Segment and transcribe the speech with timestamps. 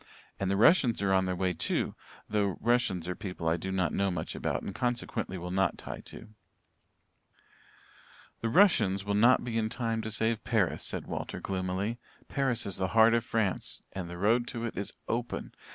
[0.39, 1.93] And the Russians are on their way, too,
[2.27, 5.99] though Russians are people I do not know much about and consequently will not tie
[6.05, 6.29] to."
[8.39, 11.99] "The Russians will not be in time to save Paris," said Walter gloomily.
[12.27, 15.53] "Paris is the heart of France and the road to it is open.